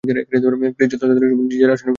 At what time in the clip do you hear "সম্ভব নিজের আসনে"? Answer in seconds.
1.31-1.77